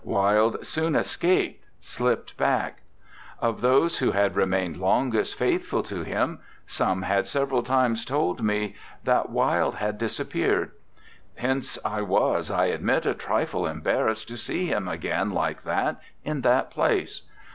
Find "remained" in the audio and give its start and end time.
4.35-4.81